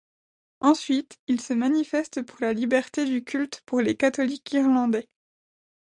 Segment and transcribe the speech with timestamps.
[0.61, 5.07] Ensuite, il se manifeste pour la liberté du culte pour les catholiques irlandais.